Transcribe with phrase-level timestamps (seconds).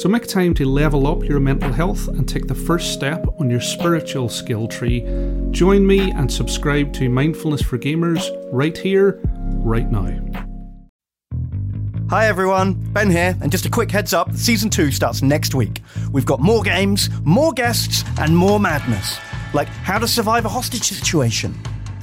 [0.00, 3.50] So make time to level up your mental health and take the first step on
[3.50, 5.02] your spiritual skill tree.
[5.50, 9.20] Join me and subscribe to Mindfulness for Gamers right here,
[9.58, 10.18] right now.
[12.08, 15.82] Hi everyone, Ben here, and just a quick heads up season 2 starts next week.
[16.10, 19.18] We've got more games, more guests, and more madness.
[19.52, 21.54] Like how to survive a hostage situation,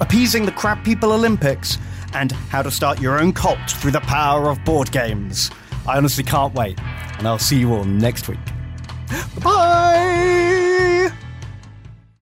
[0.00, 1.78] appeasing the crab people Olympics,
[2.12, 5.52] and how to start your own cult through the power of board games.
[5.86, 6.78] I honestly can't wait,
[7.18, 8.38] and I'll see you all next week.
[9.42, 10.43] Bye!